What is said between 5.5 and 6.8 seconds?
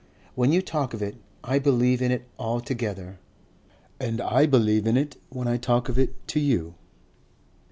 talk of it to you."